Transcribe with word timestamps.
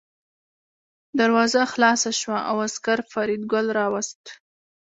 دروازه 1.19 1.61
خلاصه 1.73 2.11
شوه 2.19 2.37
او 2.49 2.57
عسکر 2.67 2.99
فریدګل 3.11 3.65
راوست 3.77 4.23